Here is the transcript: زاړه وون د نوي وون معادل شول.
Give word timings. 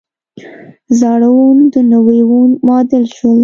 زاړه 0.99 1.29
وون 1.35 1.57
د 1.73 1.75
نوي 1.91 2.19
وون 2.29 2.49
معادل 2.65 3.03
شول. 3.15 3.37